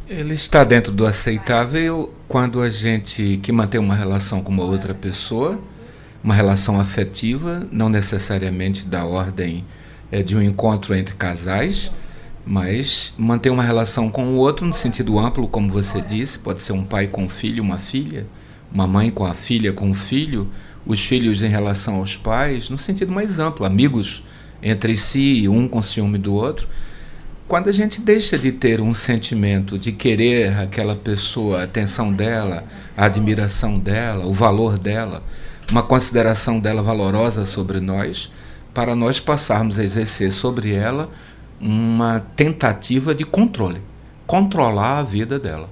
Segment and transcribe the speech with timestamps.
[0.08, 4.94] Ele está dentro do aceitável quando a gente que mantém uma relação com uma outra
[4.94, 5.58] pessoa,
[6.22, 9.64] uma relação afetiva, não necessariamente da ordem
[10.10, 11.90] é, de um encontro entre casais,
[12.44, 16.72] mas mantém uma relação com o outro no sentido amplo, como você disse, pode ser
[16.72, 18.26] um pai com um filho, uma filha,
[18.72, 20.48] uma mãe com a filha, com o filho,
[20.86, 24.22] os filhos em relação aos pais, no sentido mais amplo, amigos
[24.62, 26.68] entre si, um com ciúme do outro.
[27.48, 32.64] Quando a gente deixa de ter um sentimento de querer aquela pessoa, a atenção dela,
[32.96, 35.22] a admiração dela, o valor dela,
[35.70, 38.30] uma consideração dela valorosa sobre nós,
[38.72, 41.10] para nós passarmos a exercer sobre ela
[41.60, 43.80] uma tentativa de controle,
[44.26, 45.68] controlar a vida dela.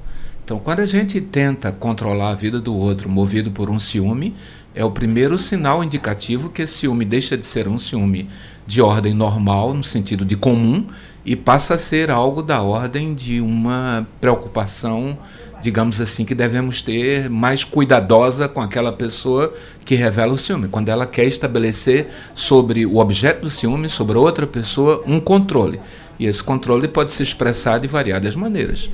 [0.48, 4.34] Então, quando a gente tenta controlar a vida do outro movido por um ciúme,
[4.74, 8.30] é o primeiro sinal indicativo que esse ciúme deixa de ser um ciúme
[8.66, 10.86] de ordem normal, no sentido de comum,
[11.22, 15.18] e passa a ser algo da ordem de uma preocupação,
[15.60, 19.52] digamos assim, que devemos ter mais cuidadosa com aquela pessoa
[19.84, 24.46] que revela o ciúme, quando ela quer estabelecer sobre o objeto do ciúme, sobre outra
[24.46, 25.78] pessoa, um controle.
[26.18, 28.90] E esse controle pode se expressar de variadas maneiras.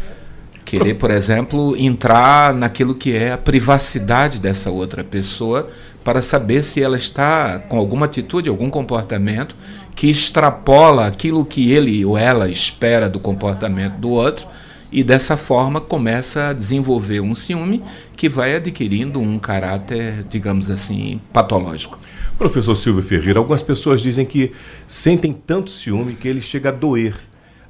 [0.78, 5.70] Querer, por exemplo, entrar naquilo que é a privacidade dessa outra pessoa
[6.02, 9.54] para saber se ela está com alguma atitude, algum comportamento
[9.94, 14.46] que extrapola aquilo que ele ou ela espera do comportamento do outro
[14.90, 17.80] e dessa forma começa a desenvolver um ciúme
[18.16, 22.00] que vai adquirindo um caráter, digamos assim, patológico.
[22.36, 24.50] Professor Silvio Ferreira, algumas pessoas dizem que
[24.88, 27.14] sentem tanto ciúme que ele chega a doer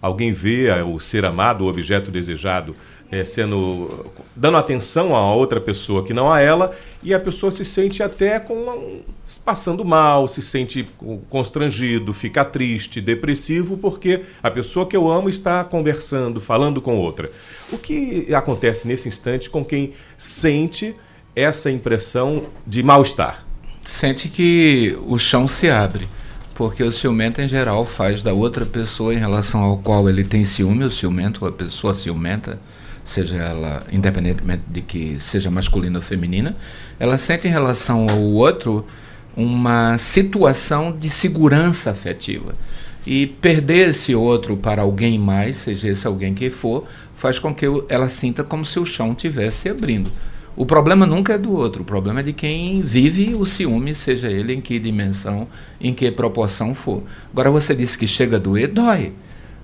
[0.05, 2.77] alguém vê o ser amado, o objeto desejado,
[3.11, 7.65] é, sendo dando atenção a outra pessoa que não a ela, e a pessoa se
[7.65, 9.01] sente até com
[9.45, 10.87] passando mal, se sente
[11.31, 17.31] constrangido, fica triste, depressivo, porque a pessoa que eu amo está conversando, falando com outra.
[17.73, 20.95] O que acontece nesse instante com quem sente
[21.35, 23.43] essa impressão de mal-estar?
[23.85, 26.07] Sente que o chão se abre
[26.55, 30.45] porque o ciumento em geral faz da outra pessoa em relação ao qual ele tem
[30.45, 32.59] ciúme, o ciumento, a pessoa ciumenta,
[33.05, 36.57] seja ela, independentemente de que seja masculina ou feminina,
[36.99, 38.87] ela sente em relação ao outro
[39.37, 42.55] uma situação de segurança afetiva.
[43.07, 47.67] E perder esse outro para alguém mais, seja esse alguém que for, faz com que
[47.89, 50.11] ela sinta como se o chão tivesse abrindo.
[50.57, 54.31] O problema nunca é do outro, o problema é de quem vive o ciúme, seja
[54.31, 55.49] ele em que dimensão,
[55.81, 57.03] em que proporção for.
[57.33, 59.13] Agora você disse que chega a doer, dói.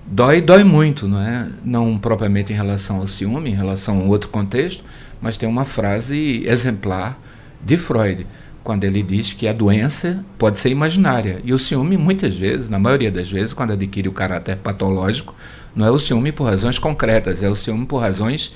[0.05, 1.47] Dói, dói muito, não é?
[1.63, 4.83] Não propriamente em relação ao ciúme, em relação a outro contexto,
[5.21, 7.17] mas tem uma frase exemplar
[7.63, 8.27] de Freud,
[8.61, 11.39] quando ele diz que a doença pode ser imaginária.
[11.45, 15.33] E o ciúme, muitas vezes, na maioria das vezes, quando adquire o caráter patológico,
[15.73, 18.53] não é o ciúme por razões concretas, é o ciúme por razões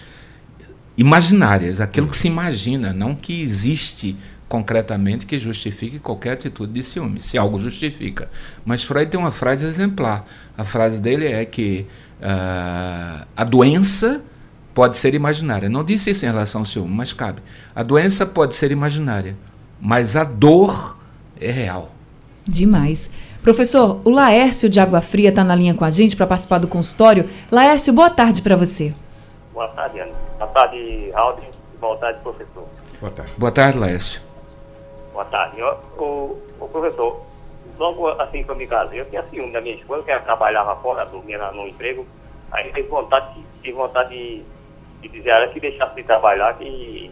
[1.81, 4.15] aquilo que se imagina, não que existe
[4.47, 8.29] concretamente que justifique qualquer atitude de ciúme, se algo justifica.
[8.63, 10.25] Mas Freud tem uma frase exemplar.
[10.57, 11.85] A frase dele é que
[12.21, 14.21] uh, a doença
[14.73, 15.67] pode ser imaginária.
[15.67, 17.41] Não disse isso em relação ao ciúme, mas cabe.
[17.73, 19.35] A doença pode ser imaginária,
[19.81, 20.97] mas a dor
[21.39, 21.93] é real.
[22.47, 23.09] Demais.
[23.41, 26.67] Professor, o Laércio de Água Fria está na linha com a gente para participar do
[26.67, 27.27] consultório.
[27.51, 28.93] Laércio, boa tarde para você.
[29.53, 30.24] Boa tarde, Ana.
[30.37, 31.39] Boa tarde, Raul.
[31.79, 32.67] Boa tarde, professor.
[32.99, 33.33] Boa tarde.
[33.37, 34.21] Boa tarde, Lécio.
[35.13, 35.61] Boa tarde.
[35.61, 37.25] O, o professor,
[37.77, 40.75] logo assim que eu me casei, eu tinha ciúme da minha esposa, que ela trabalhava
[40.77, 42.05] fora, dormia no emprego.
[42.51, 44.43] Aí tive vontade, tive vontade de,
[45.01, 47.11] de dizer a ela que deixasse de trabalhar, que,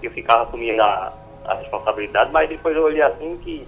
[0.00, 1.12] que eu ficava assumindo a,
[1.44, 3.66] a responsabilidade, mas depois eu olhei assim que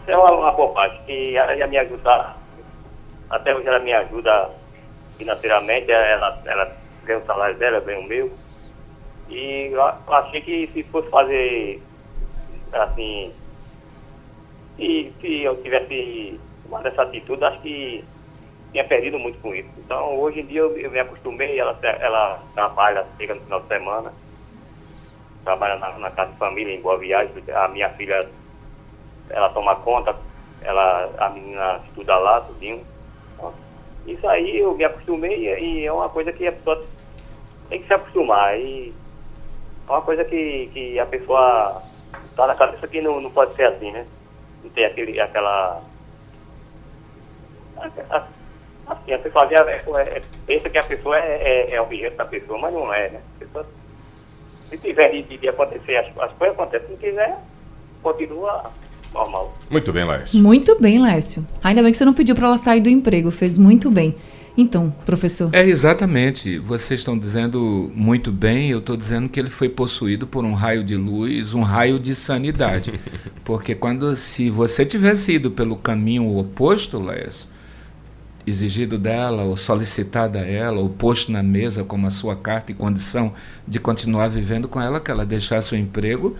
[0.00, 2.36] isso é uma, uma bobagem, que ela ia me ajudar,
[3.30, 4.50] até hoje ela me ajuda
[5.16, 8.30] financeiramente, ela, ela ganha o salário dela, ganha o meu.
[9.28, 11.82] E eu achei que se fosse fazer
[12.72, 13.32] assim,
[14.76, 18.04] se, se eu tivesse tomado essa atitude, acho que
[18.72, 19.68] tinha perdido muito com isso.
[19.78, 23.68] Então hoje em dia eu, eu me acostumei, ela, ela trabalha, chega no final de
[23.68, 24.12] semana,
[25.44, 28.28] trabalha na, na, casa de família em Boa Viagem, a minha filha
[29.30, 30.14] ela toma conta,
[30.62, 32.84] ela, a menina estuda lá, tudinho.
[33.34, 33.52] Então,
[34.06, 36.84] isso aí eu me acostumei e é uma coisa que a pessoa
[37.68, 38.58] tem que se acostumar.
[38.58, 38.92] E
[39.88, 41.82] é uma coisa que, que a pessoa
[42.34, 44.06] tá na cabeça que não, não pode ser assim, né?
[44.62, 45.82] Não tem aquele, aquela.
[48.86, 49.82] Assim, a pessoa vê, é,
[50.16, 53.20] é, pensa que a pessoa é, é, é objeto da pessoa, mas não é, né?
[53.38, 53.66] Pessoa,
[54.70, 57.36] se tiver de, de acontecer, as, as coisas acontecem, se quiser,
[58.02, 58.70] continua
[59.12, 59.54] normal.
[59.70, 60.40] Muito bem, Lécio.
[60.40, 61.46] Muito bem, Lécio.
[61.62, 64.14] Ainda bem que você não pediu para ela sair do emprego, fez muito bem.
[64.56, 65.50] Então, professor.
[65.52, 66.58] É exatamente.
[66.58, 70.82] Vocês estão dizendo muito bem, eu estou dizendo que ele foi possuído por um raio
[70.82, 72.98] de luz, um raio de sanidade.
[73.44, 77.48] Porque quando se você tivesse ido pelo caminho oposto, Lécio,
[78.46, 82.74] exigido dela, ou solicitado a ela, ou posto na mesa como a sua carta e
[82.74, 83.34] condição
[83.66, 86.36] de continuar vivendo com ela, que ela deixasse o emprego,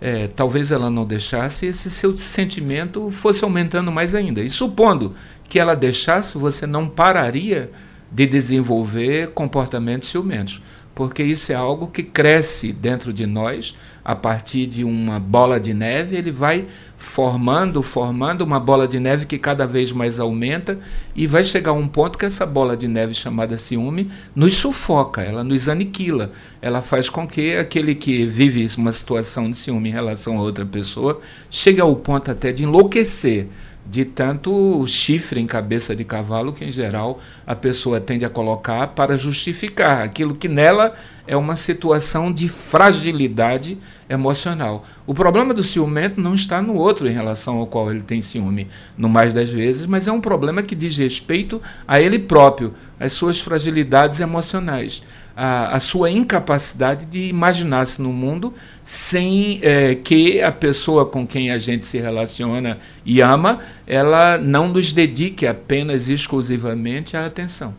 [0.00, 4.42] é, talvez ela não deixasse, esse seu sentimento fosse aumentando mais ainda.
[4.42, 5.14] E supondo
[5.48, 7.70] que ela deixasse, você não pararia
[8.10, 10.62] de desenvolver comportamentos ciumentos,
[10.94, 15.74] porque isso é algo que cresce dentro de nós a partir de uma bola de
[15.74, 16.66] neve, ele vai
[16.96, 20.78] formando, formando uma bola de neve que cada vez mais aumenta.
[21.14, 25.44] E vai chegar um ponto que essa bola de neve chamada ciúme nos sufoca, ela
[25.44, 30.38] nos aniquila, ela faz com que aquele que vive uma situação de ciúme em relação
[30.38, 31.20] a outra pessoa
[31.50, 33.48] chegue ao ponto até de enlouquecer
[33.88, 38.88] de tanto chifre em cabeça de cavalo que, em geral, a pessoa tende a colocar
[38.88, 40.94] para justificar aquilo que nela
[41.26, 43.78] é uma situação de fragilidade
[44.08, 44.84] emocional.
[45.06, 48.68] O problema do ciumento não está no outro em relação ao qual ele tem ciúme,
[48.96, 53.12] no mais das vezes, mas é um problema que diz respeito a ele próprio, às
[53.12, 55.02] suas fragilidades emocionais
[55.36, 61.50] a, a sua incapacidade de imaginar-se no mundo sem é, que a pessoa com quem
[61.50, 67.74] a gente se relaciona e ama, ela não nos dedique apenas exclusivamente a atenção.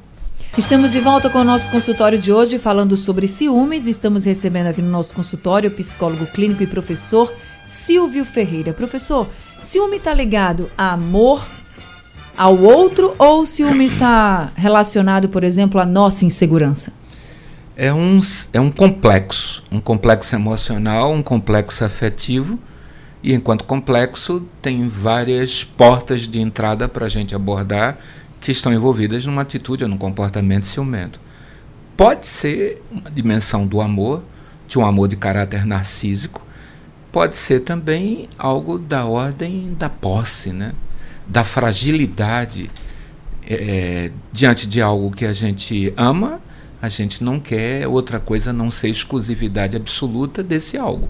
[0.56, 3.88] Estamos de volta com o nosso consultório de hoje falando sobre ciúmes.
[3.88, 7.32] Estamos recebendo aqui no nosso consultório o psicólogo clínico e professor
[7.66, 8.74] Silvio Ferreira.
[8.74, 9.28] Professor,
[9.62, 11.46] ciúme está ligado a amor
[12.38, 16.94] ao outro ou ciúme está relacionado, por exemplo, à nossa insegurança?
[17.78, 18.20] É um,
[18.52, 22.58] é um complexo, um complexo emocional, um complexo afetivo,
[23.22, 28.00] e enquanto complexo, tem várias portas de entrada para a gente abordar
[28.42, 31.20] que estão envolvidas numa atitude ou num comportamento ciumento.
[31.96, 34.24] Pode ser uma dimensão do amor,
[34.68, 36.44] de um amor de caráter narcísico,
[37.12, 40.74] pode ser também algo da ordem da posse, né?
[41.28, 42.72] da fragilidade
[43.46, 46.40] é, diante de algo que a gente ama
[46.82, 51.10] a gente não quer outra coisa não ser exclusividade absoluta desse algo.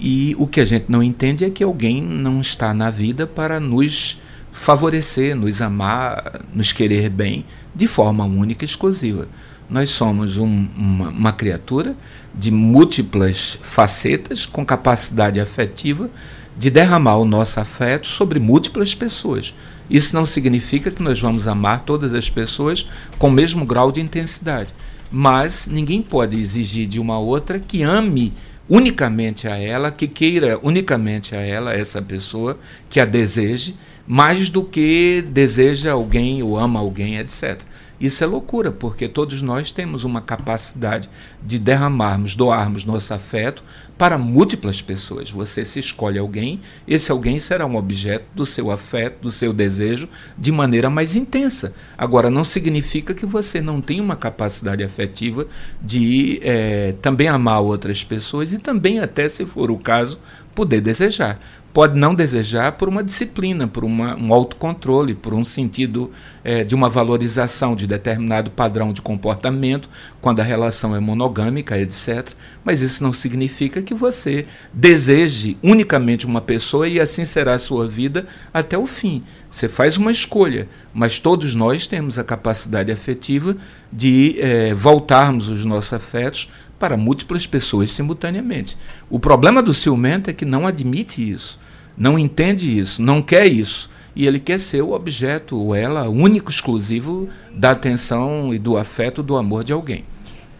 [0.00, 3.58] E o que a gente não entende é que alguém não está na vida para
[3.58, 4.20] nos
[4.52, 9.26] favorecer, nos amar, nos querer bem de forma única e exclusiva.
[9.68, 11.94] Nós somos um, uma, uma criatura
[12.34, 16.08] de múltiplas facetas, com capacidade afetiva
[16.56, 19.54] de derramar o nosso afeto sobre múltiplas pessoas.
[19.90, 24.00] Isso não significa que nós vamos amar todas as pessoas com o mesmo grau de
[24.00, 24.74] intensidade.
[25.10, 28.34] Mas ninguém pode exigir de uma outra que ame
[28.68, 32.58] unicamente a ela, que queira unicamente a ela, essa pessoa,
[32.90, 33.74] que a deseje,
[34.06, 37.60] mais do que deseja alguém ou ama alguém, etc.
[38.00, 41.08] Isso é loucura, porque todos nós temos uma capacidade
[41.42, 43.64] de derramarmos, doarmos nosso afeto
[43.98, 45.30] para múltiplas pessoas.
[45.30, 50.08] Você se escolhe alguém, esse alguém será um objeto do seu afeto, do seu desejo,
[50.38, 51.74] de maneira mais intensa.
[51.96, 55.48] Agora, não significa que você não tem uma capacidade afetiva
[55.82, 60.20] de é, também amar outras pessoas e também, até se for o caso,
[60.54, 61.40] poder desejar.
[61.78, 66.10] Pode não desejar por uma disciplina, por uma, um autocontrole, por um sentido
[66.42, 69.88] é, de uma valorização de determinado padrão de comportamento,
[70.20, 72.30] quando a relação é monogâmica, etc.
[72.64, 77.86] Mas isso não significa que você deseje unicamente uma pessoa e assim será a sua
[77.86, 79.22] vida até o fim.
[79.48, 83.56] Você faz uma escolha, mas todos nós temos a capacidade afetiva
[83.92, 88.76] de é, voltarmos os nossos afetos para múltiplas pessoas simultaneamente.
[89.08, 91.58] O problema do ciumento é que não admite isso,
[91.98, 93.90] não entende isso, não quer isso.
[94.14, 99.22] E ele quer ser o objeto, ou ela, único, exclusivo da atenção e do afeto,
[99.22, 100.04] do amor de alguém.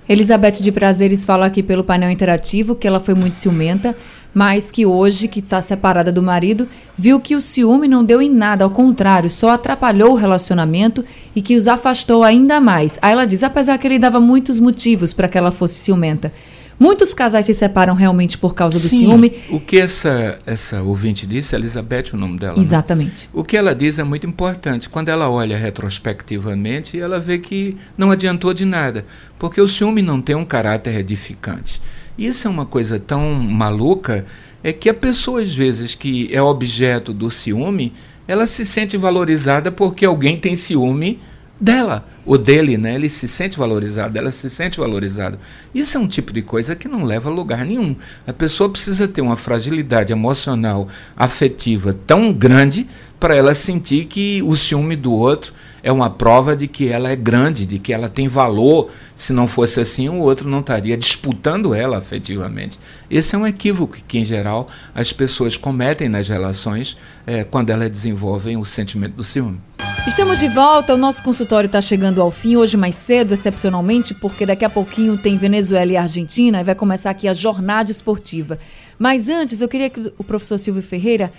[0.08, 3.94] Elizabeth de Prazeres fala aqui pelo painel interativo que ela foi muito ciumenta,
[4.32, 8.30] mas que hoje, que está separada do marido, viu que o ciúme não deu em
[8.30, 11.04] nada, ao contrário, só atrapalhou o relacionamento
[11.34, 12.98] e que os afastou ainda mais.
[13.02, 16.32] Aí ela diz, apesar que ele dava muitos motivos para que ela fosse ciumenta.
[16.78, 19.32] Muitos casais se separam realmente por causa do Sim, ciúme.
[19.50, 22.56] O que essa, essa ouvinte disse, Elizabeth, o nome dela.
[22.56, 22.62] né?
[22.62, 23.28] Exatamente.
[23.32, 24.88] O que ela diz é muito importante.
[24.88, 29.04] Quando ela olha retrospectivamente, ela vê que não adiantou de nada,
[29.38, 31.80] porque o ciúme não tem um caráter edificante.
[32.16, 34.26] Isso é uma coisa tão maluca,
[34.62, 37.92] é que a pessoa, às vezes, que é objeto do ciúme,
[38.26, 41.20] ela se sente valorizada porque alguém tem ciúme
[41.60, 42.94] dela, ou dele, né?
[42.94, 45.38] Ele se sente valorizado, ela se sente valorizada.
[45.74, 47.96] Isso é um tipo de coisa que não leva a lugar nenhum.
[48.26, 52.86] A pessoa precisa ter uma fragilidade emocional, afetiva tão grande
[53.18, 57.16] para ela sentir que o ciúme do outro é uma prova de que ela é
[57.16, 58.90] grande, de que ela tem valor.
[59.16, 62.78] Se não fosse assim, o outro não estaria disputando ela afetivamente.
[63.10, 66.96] Esse é um equívoco que, em geral, as pessoas cometem nas relações
[67.26, 69.60] eh, quando elas desenvolvem o sentimento do ciúme.
[70.06, 74.44] Estamos de volta, o nosso consultório está chegando ao fim, hoje mais cedo, excepcionalmente, porque
[74.44, 78.58] daqui a pouquinho tem Venezuela e Argentina e vai começar aqui a jornada esportiva.
[78.98, 81.32] Mas antes, eu queria que o professor Silvio Ferreira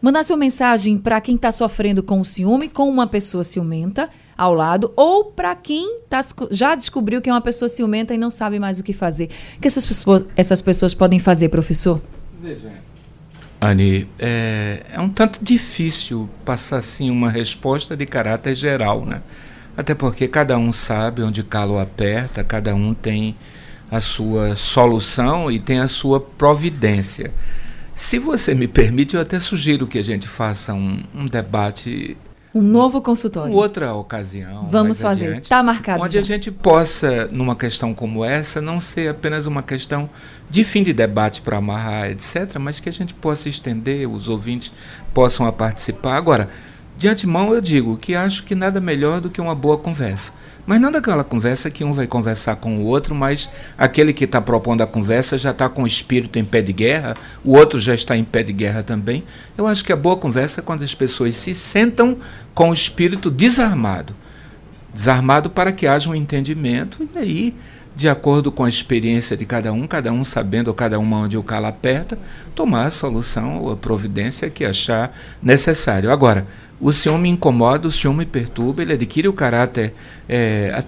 [0.00, 4.54] mandasse uma mensagem para quem está sofrendo com o ciúme, com uma pessoa ciumenta ao
[4.54, 8.58] lado, ou para quem tá, já descobriu que é uma pessoa ciumenta e não sabe
[8.58, 9.30] mais o que fazer.
[9.56, 12.02] O que essas pessoas, essas pessoas podem fazer, professor?
[12.40, 12.72] Veja.
[13.64, 19.22] Anne, é, é um tanto difícil passar assim uma resposta de caráter geral, né?
[19.76, 23.36] Até porque cada um sabe onde calo aperta, cada um tem
[23.88, 27.32] a sua solução e tem a sua providência.
[27.94, 32.16] Se você me permite, eu até sugiro que a gente faça um, um debate
[32.54, 33.52] um novo consultório.
[33.52, 34.64] Em outra ocasião.
[34.64, 35.38] Vamos fazer.
[35.38, 36.02] Está marcado.
[36.02, 36.20] Onde já.
[36.20, 40.08] a gente possa, numa questão como essa, não ser apenas uma questão
[40.50, 44.72] de fim de debate para amarrar, etc., mas que a gente possa estender, os ouvintes
[45.14, 46.16] possam participar.
[46.16, 46.50] Agora,
[46.96, 50.32] de antemão, eu digo que acho que nada melhor do que uma boa conversa.
[50.64, 54.40] Mas não daquela conversa que um vai conversar com o outro, mas aquele que está
[54.40, 57.94] propondo a conversa já está com o espírito em pé de guerra, o outro já
[57.94, 59.24] está em pé de guerra também.
[59.58, 62.18] Eu acho que a boa conversa é quando as pessoas se sentam
[62.54, 64.14] com o espírito desarmado
[64.94, 67.54] desarmado para que haja um entendimento, e aí,
[67.94, 71.42] de acordo com a experiência de cada um, cada um sabendo, cada um onde o
[71.42, 72.18] calo aperta,
[72.54, 76.10] tomar a solução ou a providência que achar necessário.
[76.10, 76.46] Agora,
[76.80, 79.94] o ciúme incomoda, o ciúme perturba, ele adquire o caráter
[80.28, 80.82] é,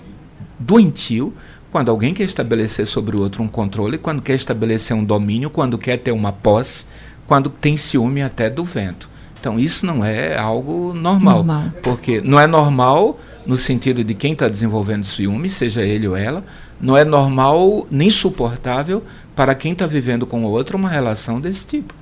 [0.59, 1.33] doentio
[1.71, 5.77] quando alguém quer estabelecer sobre o outro um controle, quando quer estabelecer um domínio, quando
[5.77, 6.87] quer ter uma posse,
[7.27, 9.09] quando tem ciúme até do vento.
[9.41, 11.65] Então, isso não é algo normal, Normal.
[11.83, 16.45] porque não é normal no sentido de quem está desenvolvendo ciúme, seja ele ou ela,
[16.81, 19.03] não é normal nem suportável
[19.35, 21.95] para quem está vivendo com o outro uma relação desse tipo,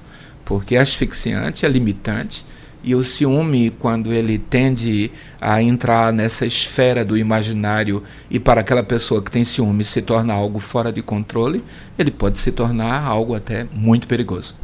[0.45, 2.45] porque é asfixiante, é limitante,
[2.85, 8.83] e o ciúme, quando ele tende a entrar nessa esfera do imaginário e para aquela
[8.83, 11.63] pessoa que tem ciúme se torna algo fora de controle,
[11.97, 14.57] ele pode se tornar algo até muito perigoso.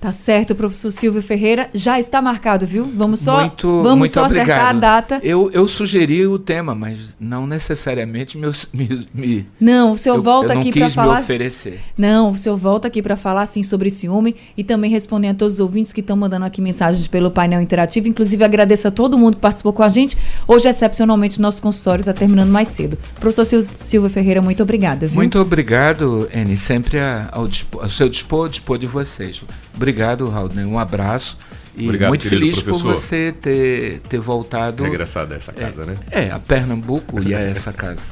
[0.00, 1.68] Tá certo, professor Silvio Ferreira.
[1.74, 2.88] Já está marcado, viu?
[2.96, 4.48] Vamos só, muito, vamos muito só obrigado.
[4.50, 5.20] acertar a data.
[5.24, 10.22] Eu, eu sugeri o tema, mas não necessariamente me, me, me Não, o senhor eu,
[10.22, 11.20] volta eu aqui para me falar.
[11.20, 11.80] oferecer.
[11.98, 15.54] Não, o senhor volta aqui para falar assim sobre ciúme e também responder a todos
[15.54, 18.06] os ouvintes que estão mandando aqui mensagens pelo painel interativo.
[18.06, 20.16] Inclusive, agradeço a todo mundo que participou com a gente.
[20.46, 22.96] Hoje, excepcionalmente, nosso consultório está terminando mais cedo.
[23.18, 25.16] Professor Sil- Silvio Ferreira, muito obrigada, viu?
[25.16, 26.56] Muito obrigado, Eni.
[26.56, 27.48] Sempre a- ao,
[27.80, 29.42] ao seu dispor, dispor de vocês.
[29.74, 30.50] Obrigado, Raul.
[30.66, 31.36] Um abraço.
[31.76, 32.94] E Obrigado, muito feliz por professor.
[32.94, 35.94] você ter, ter voltado Regressado a essa casa, né?
[36.10, 38.00] é, a Pernambuco e a essa casa.